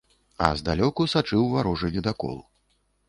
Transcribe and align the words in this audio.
А 0.45 0.47
здалёку 0.61 1.05
сачыў 1.13 1.43
варожы 1.53 1.93
ледакол. 1.97 2.37